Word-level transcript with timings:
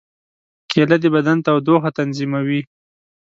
کېله 0.71 0.97
د 1.03 1.05
بدن 1.15 1.37
تودوخه 1.45 1.89
تنظیموي. 1.97 2.61